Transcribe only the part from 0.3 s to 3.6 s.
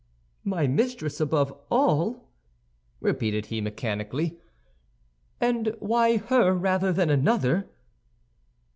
"My mistress above all," repeated